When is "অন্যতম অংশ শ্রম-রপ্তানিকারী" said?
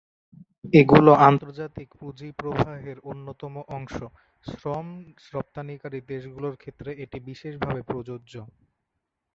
3.05-5.99